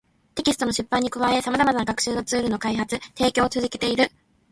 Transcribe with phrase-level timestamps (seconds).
[0.33, 4.09] テキストの出版に加え、様々な学習ツールの開発・提供を続けている